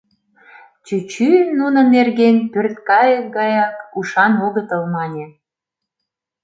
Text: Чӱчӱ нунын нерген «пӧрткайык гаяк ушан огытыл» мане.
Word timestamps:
Чӱчӱ 0.85 1.31
нунын 1.59 1.85
нерген 1.95 2.35
«пӧрткайык 2.51 3.25
гаяк 3.37 3.75
ушан 3.97 4.33
огытыл» 4.45 4.83
мане. 4.93 5.25